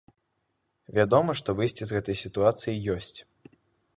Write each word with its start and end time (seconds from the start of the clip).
Вядома, 0.99 1.31
што 1.41 1.53
выйсце 1.59 1.83
з 1.89 1.97
гэтай 1.97 2.19
сітуацыі 2.23 2.83
ёсць. 2.95 3.13